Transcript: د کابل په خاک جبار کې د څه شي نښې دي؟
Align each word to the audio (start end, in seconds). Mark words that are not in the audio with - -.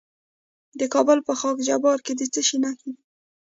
د 0.79 0.81
کابل 0.93 1.19
په 1.27 1.33
خاک 1.39 1.57
جبار 1.67 1.97
کې 2.05 2.13
د 2.19 2.21
څه 2.33 2.41
شي 2.47 2.57
نښې 2.63 2.89
دي؟ 2.95 3.01